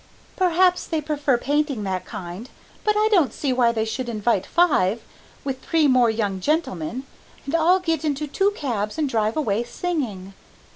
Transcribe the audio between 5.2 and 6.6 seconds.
with three more young